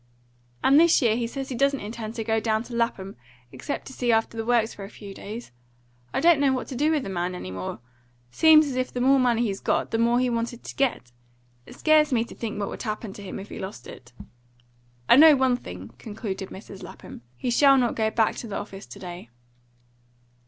[0.63, 3.17] And this year he says he doesn't intend to go down to Lapham,
[3.51, 5.51] except to see after the works for a few days.
[6.11, 7.79] I don't know what to do with the man any more!
[8.31, 11.11] Seems as if the more money he got, the more he wanted to get.
[11.67, 14.11] It scares me to think what would happen to him if he lost it.
[15.07, 16.81] I know one thing," concluded Mrs.
[16.81, 17.21] Lapham.
[17.37, 19.29] "He shall not go back to the office to day."